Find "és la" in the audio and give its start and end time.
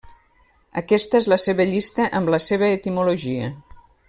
1.19-1.39